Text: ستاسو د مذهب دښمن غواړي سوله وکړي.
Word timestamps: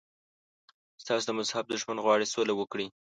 ستاسو 1.01 1.25
د 1.27 1.31
مذهب 1.39 1.65
دښمن 1.67 1.97
غواړي 2.05 2.25
سوله 2.33 2.53
وکړي. 2.55 2.87